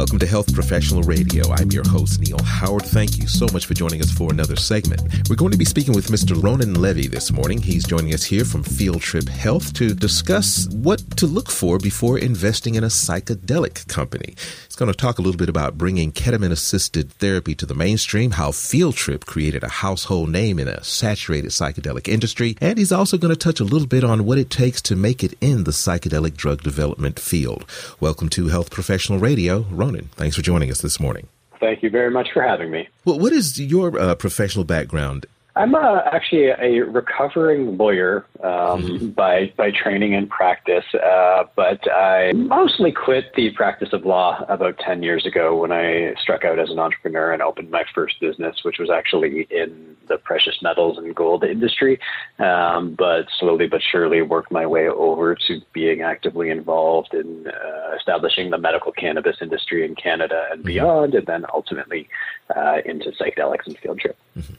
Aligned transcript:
Welcome 0.00 0.18
to 0.20 0.26
Health 0.26 0.54
Professional 0.54 1.02
Radio. 1.02 1.44
I'm 1.52 1.70
your 1.70 1.86
host, 1.86 2.20
Neil 2.20 2.42
Howard. 2.42 2.86
Thank 2.86 3.18
you 3.18 3.28
so 3.28 3.46
much 3.52 3.66
for 3.66 3.74
joining 3.74 4.00
us 4.00 4.10
for 4.10 4.32
another 4.32 4.56
segment. 4.56 5.02
We're 5.28 5.36
going 5.36 5.52
to 5.52 5.58
be 5.58 5.66
speaking 5.66 5.94
with 5.94 6.06
Mr. 6.06 6.42
Ronan 6.42 6.80
Levy 6.80 7.06
this 7.06 7.30
morning. 7.30 7.60
He's 7.60 7.84
joining 7.84 8.14
us 8.14 8.24
here 8.24 8.46
from 8.46 8.62
Field 8.62 9.02
Trip 9.02 9.28
Health 9.28 9.74
to 9.74 9.92
discuss 9.92 10.66
what 10.68 11.00
to 11.18 11.26
look 11.26 11.50
for 11.50 11.78
before 11.78 12.18
investing 12.18 12.76
in 12.76 12.84
a 12.84 12.86
psychedelic 12.86 13.86
company. 13.88 14.36
He's 14.64 14.74
going 14.74 14.90
to 14.90 14.96
talk 14.96 15.18
a 15.18 15.22
little 15.22 15.36
bit 15.36 15.50
about 15.50 15.76
bringing 15.76 16.12
ketamine 16.12 16.50
assisted 16.50 17.12
therapy 17.12 17.54
to 17.56 17.66
the 17.66 17.74
mainstream, 17.74 18.30
how 18.30 18.52
Field 18.52 18.94
Trip 18.94 19.26
created 19.26 19.62
a 19.62 19.68
household 19.68 20.30
name 20.30 20.58
in 20.58 20.66
a 20.66 20.82
saturated 20.82 21.50
psychedelic 21.50 22.08
industry, 22.08 22.56
and 22.62 22.78
he's 22.78 22.90
also 22.90 23.18
going 23.18 23.34
to 23.34 23.38
touch 23.38 23.60
a 23.60 23.64
little 23.64 23.86
bit 23.86 24.02
on 24.02 24.24
what 24.24 24.38
it 24.38 24.48
takes 24.48 24.80
to 24.80 24.96
make 24.96 25.22
it 25.22 25.34
in 25.42 25.64
the 25.64 25.72
psychedelic 25.72 26.38
drug 26.38 26.62
development 26.62 27.20
field. 27.20 27.66
Welcome 28.00 28.30
to 28.30 28.48
Health 28.48 28.70
Professional 28.70 29.18
Radio. 29.18 29.66
Ronan, 29.68 29.89
thanks 30.16 30.36
for 30.36 30.42
joining 30.42 30.70
us 30.70 30.80
this 30.80 31.00
morning. 31.00 31.28
Thank 31.58 31.82
you 31.82 31.90
very 31.90 32.10
much 32.10 32.32
for 32.32 32.42
having 32.42 32.70
me. 32.70 32.88
Well, 33.04 33.18
what 33.18 33.32
is 33.32 33.60
your 33.60 33.98
uh, 33.98 34.14
professional 34.14 34.64
background 34.64 35.26
I'm 35.60 35.74
uh, 35.74 36.00
actually 36.10 36.46
a 36.46 36.80
recovering 36.80 37.76
lawyer 37.76 38.24
um, 38.42 38.82
mm-hmm. 38.82 39.08
by 39.08 39.52
by 39.58 39.70
training 39.70 40.14
and 40.14 40.26
practice, 40.26 40.86
uh, 40.94 41.44
but 41.54 41.80
I 41.92 42.32
mostly 42.32 42.92
quit 42.92 43.34
the 43.34 43.50
practice 43.50 43.92
of 43.92 44.06
law 44.06 44.42
about 44.48 44.78
ten 44.78 45.02
years 45.02 45.26
ago 45.26 45.54
when 45.54 45.70
I 45.70 46.14
struck 46.18 46.46
out 46.46 46.58
as 46.58 46.70
an 46.70 46.78
entrepreneur 46.78 47.32
and 47.32 47.42
opened 47.42 47.70
my 47.70 47.84
first 47.94 48.20
business, 48.20 48.64
which 48.64 48.78
was 48.78 48.88
actually 48.88 49.46
in 49.50 49.98
the 50.08 50.16
precious 50.16 50.62
metals 50.62 50.96
and 50.96 51.14
gold 51.14 51.44
industry. 51.44 52.00
Um, 52.38 52.94
but 52.94 53.26
slowly 53.38 53.66
but 53.66 53.82
surely 53.82 54.22
worked 54.22 54.50
my 54.50 54.64
way 54.64 54.88
over 54.88 55.34
to 55.46 55.60
being 55.74 56.00
actively 56.00 56.48
involved 56.48 57.12
in 57.12 57.48
uh, 57.48 57.96
establishing 57.98 58.48
the 58.48 58.56
medical 58.56 58.92
cannabis 58.92 59.36
industry 59.42 59.84
in 59.84 59.94
Canada 59.94 60.46
and 60.50 60.60
mm-hmm. 60.60 60.68
beyond, 60.68 61.14
and 61.14 61.26
then 61.26 61.44
ultimately 61.52 62.08
uh, 62.56 62.78
into 62.86 63.10
psychedelics 63.10 63.66
and 63.66 63.76
field 63.76 63.98
trip. 64.00 64.16
Mm-hmm. 64.38 64.54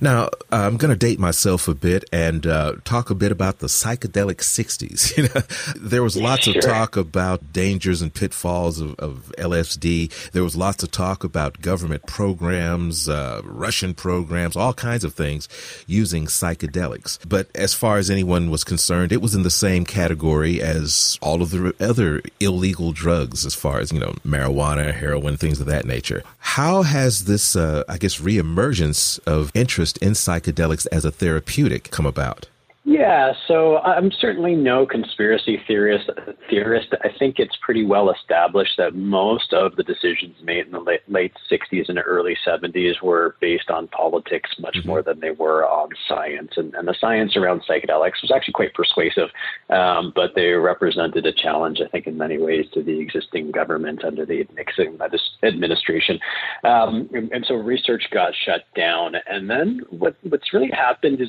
Now, 0.00 0.30
I'm 0.50 0.76
going 0.76 0.90
to 0.90 0.96
date 0.96 1.18
myself 1.18 1.68
a 1.68 1.74
bit 1.74 2.04
and 2.12 2.46
uh, 2.46 2.76
talk 2.84 3.10
a 3.10 3.14
bit 3.14 3.32
about 3.32 3.58
the 3.58 3.66
psychedelic 3.66 4.36
60s. 4.36 5.14
You 5.24 5.28
know, 5.28 5.42
there 5.76 6.02
was 6.02 6.16
lots 6.16 6.44
sure. 6.44 6.56
of 6.56 6.64
talk 6.64 6.96
about 6.96 7.52
dangers 7.52 8.02
and 8.02 8.12
pitfalls 8.12 8.80
of, 8.80 8.94
of, 8.96 9.32
LSD. 9.38 10.30
There 10.32 10.42
was 10.42 10.56
lots 10.56 10.82
of 10.82 10.90
talk 10.90 11.22
about 11.22 11.60
government 11.60 12.06
programs, 12.06 13.08
uh, 13.08 13.42
Russian 13.44 13.94
programs, 13.94 14.56
all 14.56 14.74
kinds 14.74 15.04
of 15.04 15.14
things 15.14 15.48
using 15.86 16.26
psychedelics. 16.26 17.18
But 17.28 17.48
as 17.54 17.74
far 17.74 17.98
as 17.98 18.10
anyone 18.10 18.50
was 18.50 18.64
concerned, 18.64 19.12
it 19.12 19.22
was 19.22 19.36
in 19.36 19.44
the 19.44 19.50
same 19.50 19.84
category 19.84 20.60
as 20.60 21.16
all 21.22 21.42
of 21.42 21.50
the 21.50 21.74
other 21.78 22.22
illegal 22.40 22.90
drugs, 22.90 23.46
as 23.46 23.54
far 23.54 23.78
as, 23.78 23.92
you 23.92 24.00
know, 24.00 24.14
marijuana, 24.26 24.92
heroin, 24.92 25.36
things 25.36 25.60
of 25.60 25.66
that 25.66 25.84
nature. 25.84 26.22
How 26.38 26.82
has 26.82 27.24
this, 27.24 27.56
uh, 27.56 27.84
I 27.88 27.98
guess, 27.98 28.18
reemergence 28.20 29.20
of 29.26 29.50
interest 29.54 29.96
in 29.98 30.12
psychedelics 30.12 30.86
as 30.92 31.04
a 31.04 31.10
therapeutic 31.10 31.90
come 31.90 32.06
about? 32.06 32.48
Yeah, 32.94 33.32
so 33.48 33.78
I'm 33.78 34.12
certainly 34.12 34.54
no 34.54 34.86
conspiracy 34.86 35.60
theorist. 35.66 36.08
Theorist, 36.48 36.94
I 37.02 37.08
think 37.18 37.40
it's 37.40 37.56
pretty 37.60 37.84
well 37.84 38.08
established 38.08 38.74
that 38.78 38.94
most 38.94 39.52
of 39.52 39.74
the 39.74 39.82
decisions 39.82 40.36
made 40.44 40.66
in 40.66 40.70
the 40.70 40.78
late, 40.78 41.00
late 41.08 41.32
60s 41.50 41.88
and 41.88 41.98
early 41.98 42.36
70s 42.46 43.02
were 43.02 43.34
based 43.40 43.68
on 43.68 43.88
politics 43.88 44.48
much 44.60 44.76
mm-hmm. 44.76 44.88
more 44.88 45.02
than 45.02 45.18
they 45.18 45.32
were 45.32 45.66
on 45.66 45.88
science. 46.06 46.52
And, 46.56 46.72
and, 46.76 46.86
the 46.86 46.94
science 47.00 47.36
around 47.36 47.62
psychedelics 47.68 48.22
was 48.22 48.30
actually 48.32 48.52
quite 48.52 48.74
persuasive, 48.74 49.30
um, 49.70 50.12
but 50.14 50.36
they 50.36 50.50
represented 50.50 51.26
a 51.26 51.32
challenge, 51.32 51.80
I 51.84 51.88
think, 51.88 52.06
in 52.06 52.16
many 52.16 52.38
ways 52.38 52.66
to 52.74 52.82
the 52.84 53.00
existing 53.00 53.50
government 53.50 54.04
under 54.04 54.24
the 54.24 54.46
Nixon 54.54 55.00
administration. 55.42 56.20
Um, 56.62 57.10
and, 57.12 57.32
and 57.32 57.44
so 57.44 57.54
research 57.54 58.04
got 58.12 58.34
shut 58.46 58.66
down. 58.76 59.14
And 59.26 59.50
then 59.50 59.80
what, 59.90 60.14
what's 60.22 60.54
really 60.54 60.70
happened 60.70 61.20
is 61.20 61.28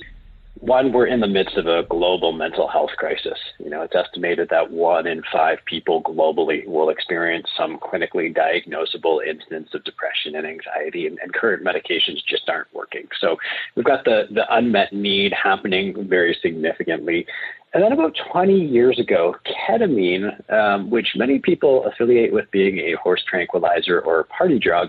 one, 0.59 0.93
we're 0.93 1.07
in 1.07 1.19
the 1.19 1.27
midst 1.27 1.57
of 1.57 1.67
a 1.67 1.83
global 1.89 2.31
mental 2.31 2.67
health 2.67 2.91
crisis. 2.97 3.37
You 3.59 3.69
know, 3.69 3.81
it's 3.81 3.95
estimated 3.95 4.49
that 4.49 4.71
one 4.71 5.05
in 5.05 5.21
five 5.31 5.59
people 5.65 6.01
globally 6.03 6.65
will 6.65 6.89
experience 6.89 7.47
some 7.57 7.77
clinically 7.77 8.35
diagnosable 8.35 9.25
instance 9.25 9.69
of 9.73 9.83
depression 9.83 10.35
and 10.35 10.47
anxiety, 10.47 11.07
and, 11.07 11.19
and 11.21 11.33
current 11.33 11.63
medications 11.63 12.19
just 12.27 12.47
aren't 12.47 12.73
working. 12.73 13.07
So 13.19 13.37
we've 13.75 13.85
got 13.85 14.05
the, 14.05 14.23
the 14.31 14.45
unmet 14.49 14.93
need 14.93 15.33
happening 15.33 16.07
very 16.07 16.37
significantly. 16.41 17.25
And 17.73 17.83
then 17.83 17.91
about 17.91 18.15
20 18.31 18.57
years 18.57 18.97
ago, 18.99 19.35
ketamine, 19.45 20.49
um, 20.49 20.89
which 20.89 21.09
many 21.17 21.39
people 21.39 21.83
affiliate 21.85 22.31
with 22.31 22.49
being 22.51 22.79
a 22.79 22.93
horse 22.93 23.21
tranquilizer 23.27 23.99
or 23.99 24.21
a 24.21 24.25
party 24.25 24.59
drug, 24.59 24.87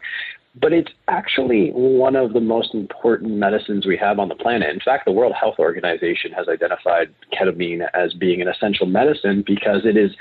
but 0.60 0.72
it's 0.72 0.90
actually 1.08 1.70
one 1.70 2.16
of 2.16 2.32
the 2.32 2.40
most 2.40 2.74
important 2.74 3.32
medicines 3.32 3.86
we 3.86 3.96
have 3.96 4.18
on 4.18 4.28
the 4.28 4.34
planet. 4.34 4.70
In 4.70 4.80
fact, 4.80 5.04
the 5.04 5.12
World 5.12 5.34
Health 5.38 5.56
Organization 5.58 6.32
has 6.32 6.48
identified 6.48 7.08
ketamine 7.32 7.86
as 7.92 8.14
being 8.14 8.40
an 8.40 8.48
essential 8.48 8.86
medicine 8.86 9.44
because 9.46 9.82
it 9.84 9.96
is 9.96 10.12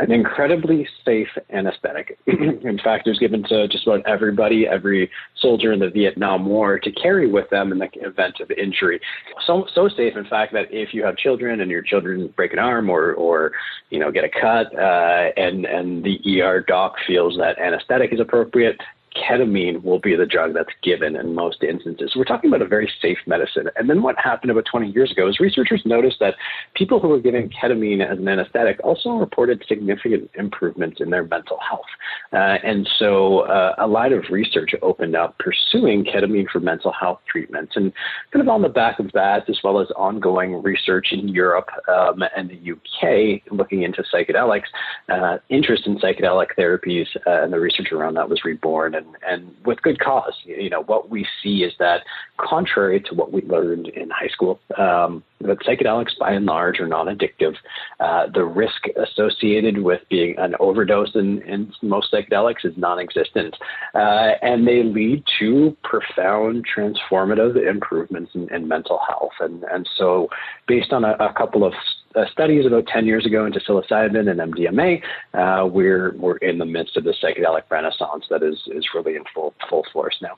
an 0.00 0.10
incredibly 0.10 0.88
safe 1.04 1.28
anesthetic. 1.50 2.18
in 2.26 2.80
fact, 2.82 3.06
it 3.06 3.10
was 3.10 3.18
given 3.20 3.44
to 3.44 3.68
just 3.68 3.86
about 3.86 4.04
everybody, 4.06 4.66
every 4.66 5.08
soldier 5.38 5.72
in 5.72 5.78
the 5.78 5.88
Vietnam 5.88 6.46
War 6.46 6.80
to 6.80 6.90
carry 6.90 7.28
with 7.28 7.48
them 7.50 7.70
in 7.70 7.78
the 7.78 7.88
event 8.00 8.40
of 8.40 8.50
injury. 8.50 9.00
So, 9.46 9.66
so 9.72 9.88
safe, 9.88 10.16
in 10.16 10.24
fact, 10.24 10.52
that 10.54 10.66
if 10.72 10.92
you 10.92 11.04
have 11.04 11.16
children 11.16 11.60
and 11.60 11.70
your 11.70 11.82
children 11.82 12.32
break 12.34 12.52
an 12.52 12.58
arm 12.58 12.90
or, 12.90 13.12
or 13.12 13.52
you 13.90 14.00
know, 14.00 14.10
get 14.10 14.24
a 14.24 14.28
cut, 14.28 14.76
uh, 14.76 15.30
and 15.36 15.64
and 15.64 16.02
the 16.02 16.42
ER 16.42 16.64
doc 16.66 16.96
feels 17.06 17.36
that 17.36 17.60
anesthetic 17.60 18.12
is 18.12 18.18
appropriate, 18.18 18.80
ketamine 19.16 19.82
will 19.82 19.98
be 19.98 20.16
the 20.16 20.26
drug 20.26 20.54
that's 20.54 20.72
given 20.82 21.16
in 21.16 21.34
most 21.34 21.62
instances. 21.62 22.12
We're 22.16 22.24
talking 22.24 22.50
about 22.50 22.62
a 22.62 22.68
very 22.68 22.90
safe 23.00 23.18
medicine. 23.26 23.68
And 23.76 23.88
then 23.88 24.02
what 24.02 24.16
happened 24.18 24.50
about 24.50 24.64
20 24.70 24.90
years 24.90 25.12
ago 25.12 25.28
is 25.28 25.40
researchers 25.40 25.82
noticed 25.84 26.18
that 26.20 26.34
people 26.74 27.00
who 27.00 27.08
were 27.08 27.20
given 27.20 27.50
ketamine 27.50 28.04
as 28.04 28.18
an 28.18 28.28
anesthetic 28.28 28.78
also 28.82 29.10
reported 29.10 29.62
significant 29.68 30.30
improvements 30.34 31.00
in 31.00 31.10
their 31.10 31.24
mental 31.24 31.58
health. 31.68 31.86
Uh, 32.32 32.58
and 32.64 32.88
so 32.98 33.40
uh, 33.40 33.74
a 33.78 33.86
lot 33.86 34.12
of 34.12 34.24
research 34.30 34.70
opened 34.82 35.14
up 35.14 35.38
pursuing 35.38 36.04
ketamine 36.04 36.46
for 36.50 36.60
mental 36.60 36.92
health 36.92 37.20
treatments. 37.30 37.72
And 37.76 37.92
kind 38.32 38.42
of 38.42 38.48
on 38.48 38.62
the 38.62 38.68
back 38.68 38.98
of 38.98 39.12
that, 39.12 39.48
as 39.48 39.58
well 39.62 39.80
as 39.80 39.88
ongoing 39.96 40.62
research 40.62 41.08
in 41.12 41.28
Europe 41.28 41.68
um, 41.88 42.22
and 42.36 42.50
the 42.50 42.72
UK 42.72 43.42
looking 43.52 43.82
into 43.82 44.02
psychedelics, 44.12 44.64
uh, 45.08 45.38
interest 45.48 45.86
in 45.86 45.98
psychedelic 45.98 46.48
therapies 46.58 47.06
uh, 47.26 47.42
and 47.42 47.52
the 47.52 47.60
research 47.60 47.92
around 47.92 48.14
that 48.14 48.28
was 48.28 48.44
reborn. 48.44 48.94
And 48.94 49.03
and, 49.04 49.16
and 49.26 49.56
with 49.64 49.82
good 49.82 50.00
cause. 50.00 50.34
You 50.44 50.70
know, 50.70 50.82
what 50.82 51.10
we 51.10 51.26
see 51.42 51.64
is 51.64 51.72
that 51.78 52.02
contrary 52.38 53.00
to 53.00 53.14
what 53.14 53.32
we 53.32 53.42
learned 53.42 53.88
in 53.88 54.10
high 54.10 54.28
school, 54.28 54.60
um, 54.78 55.22
that 55.40 55.58
psychedelics 55.60 56.18
by 56.18 56.32
and 56.32 56.46
large 56.46 56.80
are 56.80 56.88
non-addictive. 56.88 57.54
Uh, 58.00 58.26
the 58.32 58.44
risk 58.44 58.86
associated 58.96 59.82
with 59.82 60.00
being 60.08 60.34
an 60.38 60.54
overdose 60.60 61.14
in, 61.14 61.42
in 61.42 61.72
most 61.82 62.12
psychedelics 62.12 62.64
is 62.64 62.72
non-existent, 62.76 63.56
uh, 63.94 64.32
and 64.42 64.66
they 64.66 64.82
lead 64.82 65.22
to 65.38 65.76
profound 65.84 66.64
transformative 66.66 67.56
improvements 67.68 68.32
in, 68.34 68.52
in 68.54 68.68
mental 68.68 69.00
health. 69.06 69.32
And, 69.40 69.64
and 69.64 69.88
so, 69.96 70.28
based 70.66 70.92
on 70.92 71.04
a, 71.04 71.12
a 71.20 71.32
couple 71.34 71.64
of 71.64 71.74
uh, 72.14 72.26
studies 72.30 72.66
about 72.66 72.86
10 72.86 73.06
years 73.06 73.26
ago 73.26 73.44
into 73.44 73.60
psilocybin 73.60 74.30
and 74.30 74.52
MDMA, 74.52 75.02
uh, 75.34 75.66
we're, 75.66 76.14
we're 76.16 76.36
in 76.38 76.58
the 76.58 76.66
midst 76.66 76.96
of 76.96 77.04
the 77.04 77.12
psychedelic 77.12 77.62
renaissance 77.70 78.26
that 78.30 78.42
is, 78.42 78.62
is 78.68 78.86
really 78.94 79.16
in 79.16 79.24
full, 79.34 79.54
full 79.68 79.84
force 79.92 80.16
now. 80.22 80.36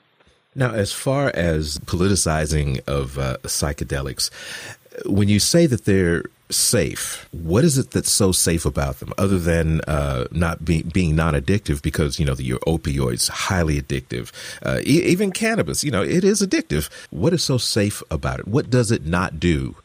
Now, 0.55 0.71
as 0.71 0.91
far 0.91 1.31
as 1.35 1.77
politicizing 1.79 2.79
of 2.87 3.19
uh, 3.19 3.37
psychedelics, 3.43 4.31
when 5.05 5.29
you 5.29 5.39
say 5.39 5.67
that 5.67 5.85
they're 5.85 6.23
safe, 6.49 7.27
what 7.31 7.63
is 7.63 7.77
it 7.77 7.91
that's 7.91 8.11
so 8.11 8.31
safe 8.31 8.65
about 8.65 8.99
them, 8.99 9.13
other 9.17 9.37
than 9.37 9.81
uh, 9.81 10.25
not 10.31 10.65
be, 10.65 10.81
being 10.81 11.15
non-addictive? 11.15 11.83
Because 11.83 12.19
you 12.19 12.25
know 12.25 12.33
the, 12.33 12.43
your 12.43 12.59
opioids 12.59 13.29
highly 13.29 13.79
addictive. 13.79 14.31
Uh, 14.63 14.79
e- 14.79 15.03
even 15.03 15.31
cannabis, 15.31 15.83
you 15.83 15.91
know, 15.91 16.01
it 16.01 16.23
is 16.23 16.41
addictive. 16.41 16.89
What 17.11 17.33
is 17.33 17.43
so 17.43 17.57
safe 17.57 18.01
about 18.09 18.39
it? 18.39 18.47
What 18.47 18.69
does 18.71 18.91
it 18.91 19.05
not 19.05 19.39
do 19.39 19.75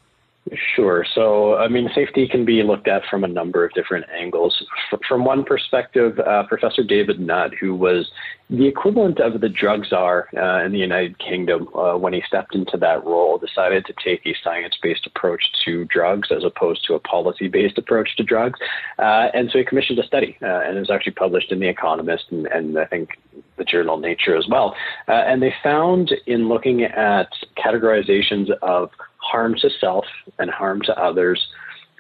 Sure. 0.75 1.07
So, 1.15 1.55
I 1.57 1.69
mean, 1.69 1.89
safety 1.95 2.27
can 2.27 2.45
be 2.45 2.65
looked 2.65 2.89
at 2.89 3.03
from 3.09 3.23
a 3.23 3.29
number 3.29 3.65
of 3.65 3.73
different 3.75 4.07
angles. 4.11 4.61
From 5.09 5.25
one 5.25 5.45
perspective, 5.45 6.19
uh, 6.19 6.43
Professor 6.49 6.83
David 6.83 7.21
Nutt, 7.21 7.55
who 7.55 7.77
was 7.77 8.11
the 8.51 8.67
equivalent 8.67 9.21
of 9.21 9.41
the 9.41 9.49
drug 9.49 9.87
czar 9.87 10.29
uh, 10.37 10.65
in 10.65 10.73
the 10.73 10.79
United 10.79 11.19
Kingdom 11.21 11.69
uh, 11.75 11.97
when 11.97 12.13
he 12.13 12.23
stepped 12.27 12.57
into 12.57 12.77
that 12.79 13.05
role, 13.05 13.39
decided 13.39 13.87
to 13.87 13.95
take 14.05 14.27
a 14.27 14.35
science 14.43 14.77
based 14.83 15.07
approach 15.07 15.45
to 15.65 15.85
drugs 15.85 16.29
as 16.35 16.43
opposed 16.45 16.85
to 16.87 16.95
a 16.95 16.99
policy 16.99 17.47
based 17.47 17.79
approach 17.79 18.17
to 18.17 18.25
drugs. 18.25 18.59
Uh, 18.99 19.29
and 19.33 19.49
so 19.53 19.59
he 19.59 19.65
commissioned 19.65 20.01
a 20.01 20.07
study, 20.07 20.37
uh, 20.43 20.61
and 20.67 20.77
it 20.77 20.81
was 20.81 20.91
actually 20.91 21.13
published 21.13 21.53
in 21.53 21.61
The 21.61 21.69
Economist 21.69 22.25
and, 22.31 22.47
and 22.49 22.79
I 22.79 22.85
think 22.87 23.11
the 23.59 23.65
journal 23.65 23.97
Nature 23.97 24.37
as 24.37 24.47
well. 24.49 24.75
Uh, 25.09 25.13
and 25.13 25.41
they 25.41 25.55
found 25.63 26.13
in 26.27 26.49
looking 26.49 26.83
at 26.83 27.29
categorizations 27.57 28.51
of 28.61 28.91
harm 29.33 29.55
to 29.63 29.71
self 29.81 30.05
and 30.39 30.51
harm 30.51 30.83
to 30.83 31.03
others, 31.03 31.49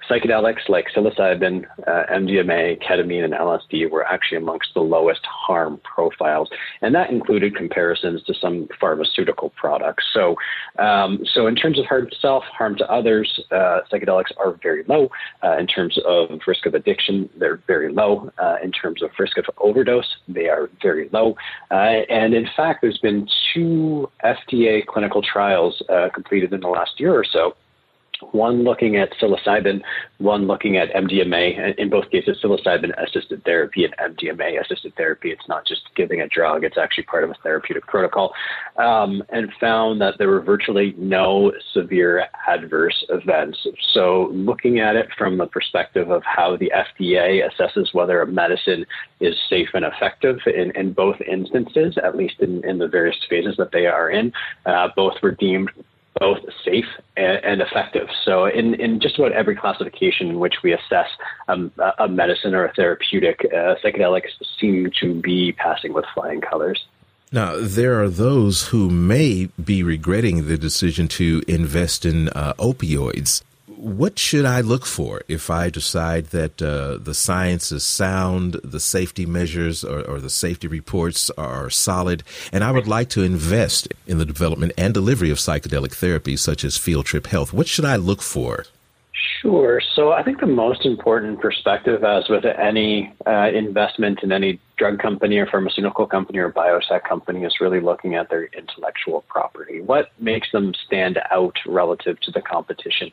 psychedelics 0.08 0.69
like 0.69 0.87
psilocybin, 0.94 1.64
uh, 1.87 2.04
MDMA, 2.12 2.82
ketamine, 2.82 3.25
and 3.25 3.34
LSD 3.34 3.90
were 3.90 4.06
actually 4.06 4.38
amongst 4.38 4.69
the 4.75 4.81
lowest 4.81 5.20
harm 5.25 5.81
profiles, 5.82 6.49
and 6.81 6.94
that 6.94 7.10
included 7.10 7.56
comparisons 7.56 8.22
to 8.25 8.34
some 8.34 8.69
pharmaceutical 8.81 9.50
products. 9.50 10.04
So, 10.12 10.37
um, 10.78 11.25
so 11.32 11.46
in 11.46 11.56
terms 11.56 11.78
of 11.78 11.87
harm 11.87 12.08
to 12.10 12.16
self, 12.16 12.44
harm 12.44 12.76
to 12.76 12.90
others, 12.90 13.40
uh, 13.50 13.81
psychedelics 13.90 14.32
are 14.38 14.58
very 14.62 14.84
low. 14.88 15.10
Uh, 15.43 15.56
in 15.58 15.66
terms 15.66 15.99
of 16.06 16.40
risk 16.46 16.66
of 16.66 16.75
addiction, 16.75 17.28
they're 17.38 17.60
very 17.66 17.93
low. 17.93 18.31
Uh, 18.38 18.56
in 18.62 18.72
terms 18.72 19.02
of 19.02 19.10
risk 19.19 19.38
of 19.38 19.44
overdose, 19.58 20.16
they 20.28 20.48
are 20.48 20.70
very 20.81 21.08
low. 21.12 21.37
Uh, 21.70 22.02
and 22.08 22.34
in 22.34 22.46
fact, 22.56 22.81
there's 22.82 22.98
been 22.98 23.28
two 23.52 24.10
FDA 24.25 24.84
clinical 24.87 25.22
trials 25.22 25.82
uh, 25.88 26.08
completed 26.14 26.52
in 26.52 26.60
the 26.60 26.69
last 26.69 26.98
year 26.98 27.14
or 27.14 27.25
so 27.25 27.55
one 28.32 28.64
looking 28.64 28.96
at 28.96 29.12
psilocybin, 29.20 29.82
one 30.19 30.46
looking 30.46 30.76
at 30.76 30.92
MDMA. 30.92 31.76
In 31.78 31.90
both 31.90 32.10
cases, 32.10 32.38
psilocybin 32.42 32.92
assisted 33.02 33.44
therapy 33.44 33.84
and 33.84 34.16
MDMA 34.16 34.60
assisted 34.60 34.94
therapy. 34.96 35.30
It's 35.30 35.48
not 35.48 35.66
just 35.66 35.82
giving 35.96 36.20
a 36.20 36.28
drug, 36.28 36.64
it's 36.64 36.78
actually 36.78 37.04
part 37.04 37.24
of 37.24 37.30
a 37.30 37.34
therapeutic 37.42 37.86
protocol. 37.86 38.32
Um, 38.78 39.22
and 39.30 39.52
found 39.60 40.00
that 40.00 40.14
there 40.19 40.28
were 40.28 40.40
virtually 40.40 40.94
no 40.96 41.52
severe 41.72 42.26
adverse 42.48 43.04
events. 43.10 43.58
So, 43.92 44.30
looking 44.32 44.80
at 44.80 44.96
it 44.96 45.08
from 45.19 45.38
the 45.38 45.46
perspective 45.46 46.10
of 46.10 46.22
how 46.24 46.56
the 46.56 46.72
FDA 46.74 47.42
assesses 47.46 47.92
whether 47.92 48.22
a 48.22 48.26
medicine 48.26 48.86
is 49.20 49.34
safe 49.48 49.69
and 49.74 49.84
effective 49.84 50.38
in, 50.46 50.72
in 50.74 50.92
both 50.92 51.16
instances, 51.20 51.96
at 52.02 52.16
least 52.16 52.36
in, 52.40 52.64
in 52.64 52.78
the 52.78 52.88
various 52.88 53.16
phases 53.28 53.56
that 53.58 53.72
they 53.72 53.86
are 53.86 54.10
in, 54.10 54.32
uh, 54.66 54.88
both 54.96 55.14
were 55.22 55.32
deemed 55.32 55.70
both 56.18 56.38
safe 56.64 56.86
and, 57.16 57.44
and, 57.44 57.62
effective. 57.62 58.08
So, 58.24 58.44
in, 58.46 58.74
in 58.74 59.00
just 59.00 59.18
about 59.18 59.32
every 59.32 59.56
classification 59.56 60.28
in 60.28 60.38
which 60.38 60.56
we 60.62 60.72
assess 60.72 61.08
um, 61.48 61.72
a 61.98 62.08
medicine 62.08 62.54
or 62.54 62.66
a 62.66 62.72
therapeutic, 62.74 63.40
uh, 63.46 63.76
psychedelics 63.82 64.30
seem 64.60 64.90
to 65.00 65.14
be 65.14 65.52
passing 65.52 65.92
with 65.92 66.04
flying 66.14 66.40
colors. 66.40 66.84
Now, 67.30 67.56
there 67.58 68.02
are 68.02 68.10
those 68.10 68.68
who 68.68 68.90
may 68.90 69.48
be 69.62 69.82
regretting 69.82 70.48
the 70.48 70.58
decision 70.58 71.08
to 71.08 71.42
invest 71.48 72.04
in 72.04 72.28
uh, 72.28 72.52
opioids 72.54 73.42
what 73.82 74.17
should 74.17 74.44
I 74.44 74.61
look 74.61 74.87
for 74.87 75.23
if 75.26 75.50
I 75.50 75.69
decide 75.69 76.26
that 76.26 76.62
uh, 76.62 76.99
the 76.99 77.14
science 77.14 77.73
is 77.73 77.82
sound, 77.82 78.61
the 78.62 78.79
safety 78.79 79.26
measures 79.26 79.82
or, 79.82 80.02
or, 80.02 80.20
the 80.20 80.31
safety 80.31 80.69
reports 80.69 81.31
are 81.31 81.69
solid, 81.69 82.23
and 82.52 82.62
I 82.62 82.70
would 82.70 82.87
like 82.87 83.08
to 83.11 83.25
invest 83.25 83.88
in 84.06 84.19
the 84.19 84.25
development 84.25 84.73
and 84.79 84.94
delivery 84.94 85.31
of 85.31 85.38
psychedelic 85.38 85.96
therapies 85.99 86.38
such 86.38 86.62
as 86.62 86.79
Field 86.79 87.06
Trip 87.06 87.26
Health? 87.26 87.52
What 87.52 87.67
should 87.67 87.84
I 87.84 87.96
look 87.96 88.23
for? 88.23 88.67
Sure. 89.40 89.81
So 89.96 90.12
I 90.12 90.23
think 90.23 90.38
the 90.38 90.46
most 90.46 90.87
important 90.87 91.40
perspective, 91.40 92.05
as 92.05 92.29
with 92.29 92.44
any 92.44 93.12
uh, 93.26 93.50
investment 93.52 94.20
in 94.23 94.31
any 94.31 94.61
drug 94.82 94.99
company 94.99 95.37
or 95.37 95.46
pharmaceutical 95.46 96.08
company 96.08 96.40
or 96.40 96.50
biotech 96.50 97.05
company, 97.08 97.44
is 97.44 97.61
really 97.61 97.81
looking 97.81 98.17
at 98.17 98.29
their 98.31 98.46
intellectual 98.46 99.23
property. 99.29 99.81
What 99.81 100.08
makes 100.19 100.50
them 100.50 100.73
stand 100.87 101.20
out 101.31 101.56
relative 101.69 102.19
to 102.23 102.32
the 102.32 102.43
competition? 102.43 103.12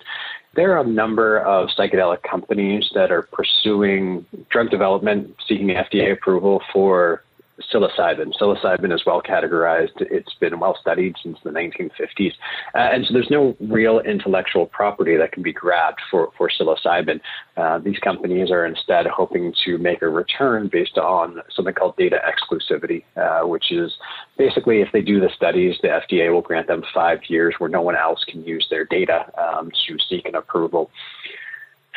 There 0.56 0.76
are 0.76 0.82
a 0.82 0.88
number 0.88 1.38
of 1.42 1.70
psychedelic 1.78 2.24
companies 2.24 2.90
that 2.96 3.12
are 3.12 3.22
pursuing 3.22 4.26
drug 4.50 4.72
development, 4.72 5.36
seeking 5.48 5.68
FDA 5.68 6.12
approval 6.12 6.64
for 6.74 7.24
psilocybin. 7.74 8.34
Psilocybin 8.40 8.94
is 8.94 9.04
well 9.06 9.22
categorized. 9.22 9.92
It's 10.00 10.34
been 10.40 10.60
well 10.60 10.78
studied 10.80 11.16
since 11.22 11.38
the 11.44 11.50
1950s. 11.50 12.34
Uh, 12.76 12.78
and 12.78 13.06
so 13.06 13.14
there's 13.14 13.30
no 13.30 13.56
real 13.60 14.00
intellectual 14.00 14.66
property 14.66 15.18
that 15.18 15.32
can 15.32 15.44
be 15.44 15.54
grabbed 15.54 16.00
for, 16.10 16.30
for 16.38 16.50
psilocybin. 16.50 17.20
Uh, 17.58 17.80
these 17.80 18.00
companies 18.00 18.52
are 18.52 18.66
instead 18.66 19.06
hoping 19.08 19.54
to 19.66 19.78
make 19.78 20.02
a 20.02 20.10
return 20.10 20.70
based 20.72 20.98
on 20.98 21.40
something 21.56 21.74
called 21.74 21.96
data 21.98 22.18
exclusivity, 22.26 23.04
uh, 23.18 23.48
which 23.48 23.72
is 23.72 23.92
basically 24.38 24.82
if 24.82 24.90
they 24.94 25.02
do 25.02 25.20
the 25.20 25.30
studies, 25.36 25.76
the 25.82 25.88
FDA 25.88 26.32
will 26.32 26.42
grant 26.42 26.68
them 26.68 26.84
five 26.94 27.20
years 27.28 27.56
where 27.58 27.70
no 27.70 27.82
one 27.82 27.96
else 27.96 28.24
can 28.28 28.44
use 28.44 28.66
their 28.70 28.86
data 28.86 29.32
um, 29.38 29.72
to 29.88 29.98
seek 30.10 30.26
an 30.26 30.36
approval. 30.36 30.90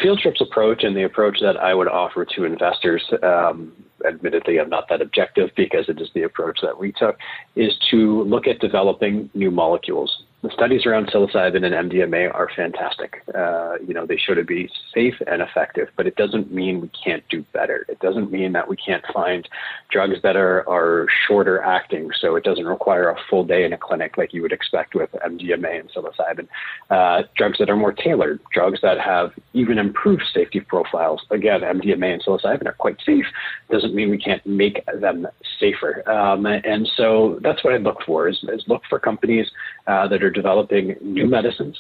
Field 0.01 0.19
Trip's 0.21 0.41
approach 0.41 0.85
and 0.85 0.97
the 0.97 1.05
approach 1.05 1.39
that 1.41 1.57
I 1.57 1.75
would 1.75 1.89
offer 1.89 2.25
to 2.25 2.45
investors, 2.45 3.03
um, 3.23 3.73
admittedly, 4.07 4.59
I'm 4.59 4.69
not 4.69 4.89
that 4.89 5.01
objective 5.01 5.51
because 5.57 5.89
it 5.89 6.01
is 6.01 6.09
the 6.15 6.23
approach 6.23 6.59
that 6.63 6.79
we 6.79 6.93
took, 6.93 7.17
is 7.57 7.73
to 7.91 8.23
look 8.23 8.47
at 8.47 8.61
developing 8.61 9.31
new 9.35 9.51
molecules 9.51 10.25
the 10.43 10.51
studies 10.51 10.87
around 10.87 11.07
psilocybin 11.07 11.65
and 11.65 11.91
MDMA 11.91 12.35
are 12.35 12.51
fantastic. 12.55 13.23
Uh, 13.33 13.75
you 13.87 13.95
know, 13.95 14.07
they 14.07 14.17
show 14.17 14.35
to 14.35 14.43
be 14.43 14.69
safe 14.93 15.15
and 15.29 15.41
effective, 15.41 15.89
but 15.97 16.09
it 16.09 16.17
doesn't 16.17 16.53
mean 16.53 16.81
we 16.81 16.89
can't 16.89 17.23
do 17.29 17.45
better. 17.53 17.87
It 17.89 18.01
doesn't 18.01 18.33
mean 18.33 18.53
that 18.53 18.69
we 18.69 18.77
can't 18.77 19.05
find 19.15 19.49
drugs 19.93 20.17
that 20.25 20.35
are, 20.35 20.69
are 20.69 21.07
shorter 21.29 21.63
acting, 21.63 22.11
so 22.21 22.35
it 22.35 22.43
doesn't 22.43 22.67
require 22.67 23.09
a 23.09 23.17
full 23.31 23.45
day 23.45 23.65
in 23.65 23.73
a 23.73 23.79
clinic 23.79 24.19
like 24.19 24.35
you 24.35 24.43
would 24.43 24.51
expect 24.51 24.97
with 24.97 25.11
MDMA 25.25 25.79
and 25.79 25.91
psilocybin. 25.93 26.49
Uh, 26.91 27.23
drugs 27.37 27.59
that 27.61 27.71
are 27.71 27.77
more 27.77 27.93
tailored, 27.93 28.41
drugs 28.53 28.81
that 28.83 28.99
have 28.99 29.31
even 29.53 29.79
improved 29.79 30.25
safety 30.35 30.59
profiles. 30.59 31.23
Again, 31.31 31.61
MDMA 31.61 32.15
and 32.15 32.25
psilocybin 32.25 32.67
are 32.67 32.73
quite 32.73 32.97
safe. 33.07 33.27
Doesn't 33.71 33.95
mean 33.95 34.11
we 34.11 34.19
can't 34.19 34.45
make 34.45 34.85
them 35.01 35.29
safer. 35.61 36.09
Um, 36.11 36.47
and 36.47 36.89
so 36.97 37.39
that's 37.43 37.63
what 37.63 37.75
I 37.75 37.77
look 37.77 37.99
for: 38.05 38.29
is, 38.29 38.45
is 38.49 38.65
look 38.67 38.83
for 38.89 38.99
companies 38.99 39.47
uh, 39.87 40.09
that 40.09 40.25
are 40.25 40.32
developing 40.33 40.97
new 41.01 41.27
medicines 41.27 41.79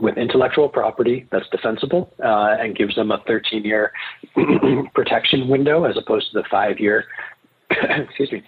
with 0.00 0.16
intellectual 0.16 0.68
property 0.68 1.26
that's 1.30 1.48
defensible 1.50 2.12
uh, 2.24 2.56
and 2.60 2.76
gives 2.76 2.94
them 2.94 3.10
a 3.10 3.22
13 3.26 3.64
year 3.64 3.92
protection 4.94 5.48
window 5.48 5.84
as 5.84 5.96
opposed 5.96 6.30
to 6.30 6.38
the 6.38 6.44
five 6.50 6.78
year 6.78 7.04
excuse 7.70 8.32
me 8.32 8.42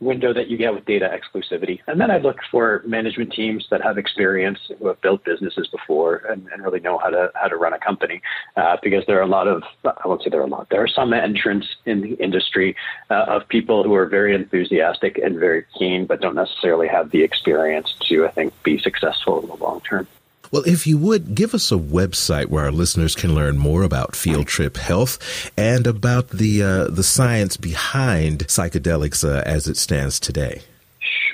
window 0.00 0.32
that 0.32 0.48
you 0.48 0.56
get 0.56 0.72
with 0.74 0.84
data 0.84 1.10
exclusivity. 1.12 1.80
And 1.86 2.00
then 2.00 2.10
I 2.10 2.18
look 2.18 2.38
for 2.50 2.82
management 2.86 3.32
teams 3.32 3.66
that 3.70 3.82
have 3.82 3.98
experience, 3.98 4.58
who 4.78 4.86
have 4.86 5.00
built 5.00 5.24
businesses 5.24 5.66
before, 5.68 6.16
and, 6.28 6.46
and 6.52 6.62
really 6.62 6.80
know 6.80 6.98
how 6.98 7.10
to 7.10 7.32
how 7.34 7.48
to 7.48 7.56
run 7.56 7.72
a 7.72 7.78
company. 7.78 8.22
Uh, 8.56 8.76
because 8.82 9.04
there 9.06 9.18
are 9.18 9.22
a 9.22 9.26
lot 9.26 9.48
of 9.48 9.62
I 9.84 10.06
won't 10.06 10.22
say 10.22 10.30
there 10.30 10.40
are 10.40 10.44
a 10.44 10.46
lot. 10.46 10.68
There 10.70 10.82
are 10.82 10.88
some 10.88 11.12
entrants 11.12 11.66
in 11.84 12.00
the 12.00 12.14
industry 12.14 12.76
uh, 13.10 13.24
of 13.28 13.48
people 13.48 13.82
who 13.82 13.94
are 13.94 14.06
very 14.06 14.34
enthusiastic 14.34 15.18
and 15.18 15.38
very 15.38 15.64
keen, 15.76 16.06
but 16.06 16.20
don't 16.20 16.36
necessarily 16.36 16.88
have 16.88 17.10
the 17.10 17.22
experience 17.22 17.94
to 18.08 18.26
I 18.26 18.30
think 18.30 18.62
be 18.62 18.78
successful 18.78 19.40
in 19.42 19.48
the 19.48 19.56
long 19.56 19.80
term. 19.80 20.06
Well, 20.50 20.62
if 20.66 20.86
you 20.86 20.96
would 20.98 21.34
give 21.34 21.54
us 21.54 21.70
a 21.70 21.76
website 21.76 22.46
where 22.46 22.64
our 22.64 22.72
listeners 22.72 23.14
can 23.14 23.34
learn 23.34 23.58
more 23.58 23.82
about 23.82 24.16
Field 24.16 24.46
Trip 24.46 24.76
Health 24.76 25.50
and 25.56 25.86
about 25.86 26.30
the 26.30 26.62
uh, 26.62 26.84
the 26.88 27.02
science 27.02 27.56
behind 27.56 28.46
psychedelics 28.46 29.28
uh, 29.28 29.42
as 29.44 29.68
it 29.68 29.76
stands 29.76 30.18
today. 30.18 30.62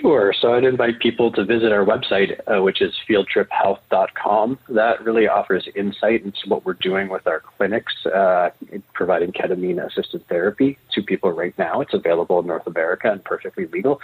Sure. 0.00 0.34
So 0.38 0.54
I'd 0.54 0.64
invite 0.64 0.98
people 0.98 1.32
to 1.32 1.44
visit 1.44 1.72
our 1.72 1.84
website, 1.84 2.38
uh, 2.46 2.62
which 2.62 2.82
is 2.82 2.94
fieldtriphealth.com. 3.08 4.58
That 4.68 5.04
really 5.04 5.28
offers 5.28 5.68
insight 5.74 6.24
into 6.24 6.48
what 6.48 6.64
we're 6.64 6.74
doing 6.74 7.08
with 7.08 7.26
our 7.26 7.40
clinics, 7.40 8.04
uh, 8.06 8.50
providing 8.92 9.32
ketamine 9.32 9.84
assisted 9.84 10.26
therapy 10.28 10.76
to 10.92 11.02
people 11.02 11.32
right 11.32 11.56
now. 11.58 11.80
It's 11.80 11.94
available 11.94 12.40
in 12.40 12.46
North 12.46 12.66
America 12.66 13.10
and 13.10 13.24
perfectly 13.24 13.66
legal. 13.66 14.00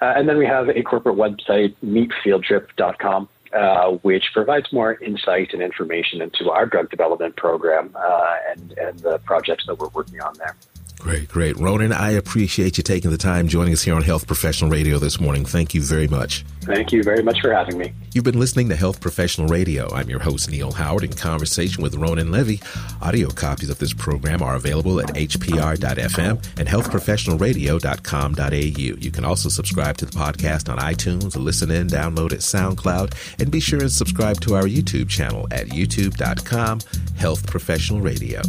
Uh, 0.00 0.12
and 0.16 0.28
then 0.28 0.38
we 0.38 0.46
have 0.46 0.68
a 0.68 0.82
corporate 0.82 1.16
website, 1.16 1.74
meetfieldtrip.com 1.84 3.28
uh, 3.52 3.90
which 4.02 4.24
provides 4.32 4.72
more 4.72 4.94
insight 4.94 5.52
and 5.52 5.62
information 5.62 6.22
into 6.22 6.50
our 6.50 6.66
drug 6.66 6.90
development 6.90 7.36
program 7.36 7.90
uh, 7.96 8.36
and, 8.50 8.72
and 8.78 8.98
the 9.00 9.18
projects 9.20 9.66
that 9.66 9.76
we're 9.78 9.88
working 9.88 10.20
on 10.20 10.34
there. 10.34 10.56
Great, 11.00 11.28
great. 11.28 11.56
Ronan, 11.56 11.92
I 11.94 12.10
appreciate 12.10 12.76
you 12.76 12.84
taking 12.84 13.10
the 13.10 13.16
time 13.16 13.48
joining 13.48 13.72
us 13.72 13.80
here 13.82 13.94
on 13.94 14.02
Health 14.02 14.26
Professional 14.26 14.70
Radio 14.70 14.98
this 14.98 15.18
morning. 15.18 15.46
Thank 15.46 15.72
you 15.72 15.80
very 15.80 16.06
much. 16.06 16.44
Thank 16.60 16.92
you 16.92 17.02
very 17.02 17.22
much 17.22 17.40
for 17.40 17.54
having 17.54 17.78
me. 17.78 17.94
You've 18.12 18.24
been 18.24 18.38
listening 18.38 18.68
to 18.68 18.76
Health 18.76 19.00
Professional 19.00 19.48
Radio. 19.48 19.90
I'm 19.94 20.10
your 20.10 20.20
host, 20.20 20.50
Neil 20.50 20.72
Howard, 20.72 21.04
in 21.04 21.14
conversation 21.14 21.82
with 21.82 21.94
Ronan 21.94 22.30
Levy. 22.30 22.60
Audio 23.00 23.30
copies 23.30 23.70
of 23.70 23.78
this 23.78 23.94
program 23.94 24.42
are 24.42 24.56
available 24.56 25.00
at 25.00 25.06
hpr.fm 25.08 26.58
and 26.58 26.68
healthprofessionalradio.com.au. 26.68 28.98
You 29.00 29.10
can 29.10 29.24
also 29.24 29.48
subscribe 29.48 29.96
to 29.96 30.04
the 30.04 30.12
podcast 30.12 30.70
on 30.70 30.76
iTunes, 30.78 31.34
listen 31.34 31.70
in, 31.70 31.86
download 31.86 32.32
at 32.32 32.40
SoundCloud, 32.40 33.40
and 33.40 33.50
be 33.50 33.58
sure 33.58 33.80
and 33.80 33.90
subscribe 33.90 34.38
to 34.42 34.54
our 34.54 34.64
YouTube 34.64 35.08
channel 35.08 35.48
at 35.50 35.68
youtube.com, 35.68 36.80
Health 37.16 37.46
Professional 37.46 38.02
Radio. 38.02 38.42